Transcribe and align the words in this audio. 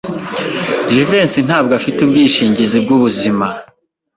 Jivency 0.93 1.39
ntabwo 1.47 1.71
afite 1.79 1.99
ubwishingizi 2.01 2.77
bwubuzima. 2.83 3.45